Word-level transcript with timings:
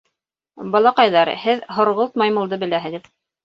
Балаҡайҙар, 0.75 1.31
һеҙ 1.43 1.63
һорғолт 1.77 2.21
маймылды 2.25 2.63
беләһегеҙ. 2.67 3.11